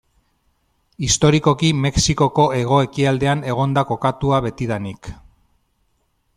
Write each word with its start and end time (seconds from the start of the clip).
Historikoki 1.07 1.69
Mexikoko 1.83 2.47
hego-ekialdean 2.61 3.45
egon 3.53 3.79
da 3.79 3.87
kokatua 3.93 4.43
betidanik. 4.47 5.15